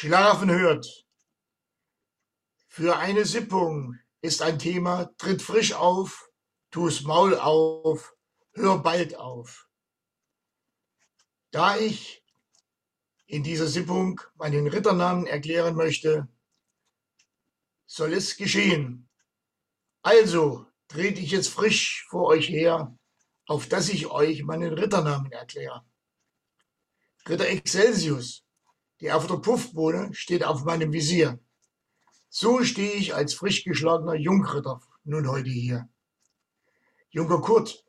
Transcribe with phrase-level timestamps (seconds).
[0.00, 1.04] Schlafen hört.
[2.68, 6.30] Für eine Sippung ist ein Thema, tritt frisch auf,
[6.70, 8.16] tu's Maul auf,
[8.54, 9.68] hör bald auf.
[11.50, 12.24] Da ich
[13.26, 16.26] in dieser Sippung meinen Ritternamen erklären möchte,
[17.84, 19.06] soll es geschehen.
[20.00, 22.96] Also trete ich jetzt frisch vor euch her,
[23.44, 25.84] auf dass ich euch meinen Ritternamen erkläre.
[27.28, 28.46] Ritter Excelsius,
[29.00, 31.38] die Erfurter Puffbohne, steht auf meinem Visier.
[32.28, 35.88] So stehe ich als frisch geschlagener Jungritter nun heute hier.
[37.10, 37.84] Junker Kurt,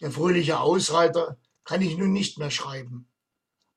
[0.00, 3.08] der fröhliche Ausreiter, kann ich nun nicht mehr schreiben.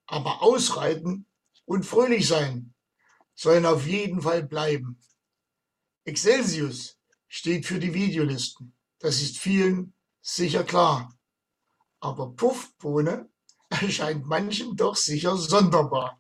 [0.06, 1.26] Aber ausreiten
[1.66, 2.74] und fröhlich sein
[3.36, 5.00] sollen auf jeden Fall bleiben.
[6.04, 8.74] Excelsius steht für die Videolisten.
[9.00, 11.18] Das ist vielen sicher klar.
[12.02, 13.30] Aber Puffbohne
[13.70, 16.19] erscheint manchem doch sicher sonderbar.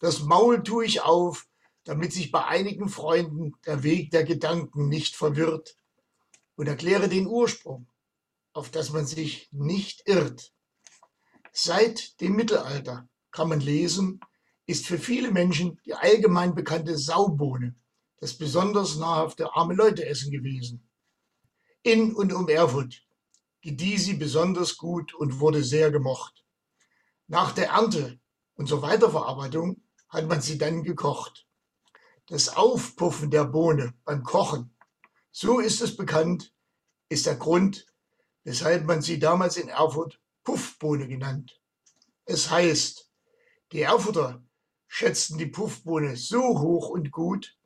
[0.00, 1.46] Das Maul tue ich auf,
[1.84, 5.76] damit sich bei einigen Freunden der Weg der Gedanken nicht verwirrt
[6.56, 7.88] und erkläre den Ursprung,
[8.52, 10.52] auf das man sich nicht irrt.
[11.52, 14.20] Seit dem Mittelalter kann man lesen,
[14.66, 17.74] ist für viele Menschen die allgemein bekannte Saubohne
[18.18, 20.88] das besonders nahrhafte arme Leute essen gewesen.
[21.82, 23.02] In und um Erfurt
[23.60, 26.44] gedieh sie besonders gut und wurde sehr gemocht.
[27.26, 28.18] Nach der Ernte
[28.54, 31.46] und zur Weiterverarbeitung hat man sie dann gekocht.
[32.26, 34.74] Das Aufpuffen der Bohne beim Kochen,
[35.30, 36.52] so ist es bekannt,
[37.08, 37.86] ist der Grund,
[38.44, 41.60] weshalb man sie damals in Erfurt Puffbohne genannt.
[42.24, 43.10] Es heißt,
[43.72, 44.42] die Erfurter
[44.88, 47.58] schätzten die Puffbohne so hoch und gut,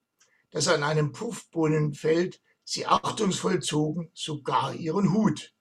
[0.51, 5.55] dass an einem Puffbohnenfeld sie achtungsvoll zogen, sogar ihren Hut.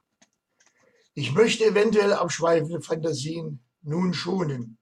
[1.13, 4.78] Ich möchte eventuell abschweifende Fantasien nun schonen.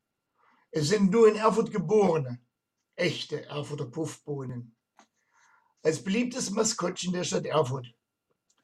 [0.72, 2.40] Es sind nur in Erfurt geborene,
[2.96, 4.76] echte Erfurter Puffbohnen.
[5.82, 7.88] Als beliebtes Maskottchen der Stadt Erfurt,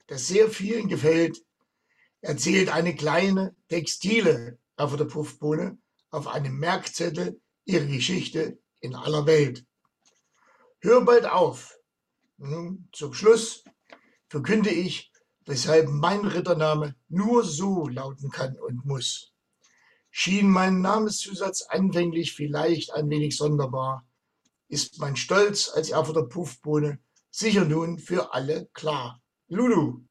[0.08, 1.44] das sehr vielen gefällt,
[2.22, 5.78] erzählt eine kleine, textile Erfurter Puffbohne
[6.10, 9.66] auf einem Merkzettel ihre Geschichte in aller Welt.
[10.82, 11.78] Hör bald auf.
[12.38, 13.64] Nun, zum Schluss
[14.28, 15.12] verkünde ich,
[15.46, 19.33] weshalb mein Rittername nur so lauten kann und muss.
[20.16, 24.08] Schien mein Namenszusatz anfänglich vielleicht ein wenig sonderbar,
[24.68, 27.00] ist mein Stolz als Erfurter Puffbohne
[27.32, 29.24] sicher nun für alle klar.
[29.48, 30.02] Lulu.